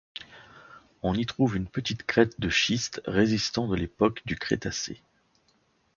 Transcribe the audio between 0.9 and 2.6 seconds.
On y trouve une petite crête de